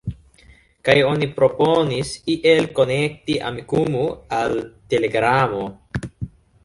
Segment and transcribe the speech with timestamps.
[0.87, 4.07] Kaj oni proponis iel konekti Amikumu
[4.39, 4.57] al
[4.95, 5.63] Telegramo.